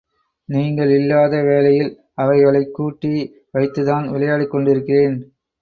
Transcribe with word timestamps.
நீங்கள் 0.49 0.89
இல்லாத 0.89 1.41
வேளையில் 1.41 1.91
அவைகளைக் 2.13 2.73
கூட்டி 2.73 3.13
வைத்துத்தான் 3.51 4.11
விளையாடிக் 4.11 4.51
கொண்டிருக்கிறேன். 4.51 5.17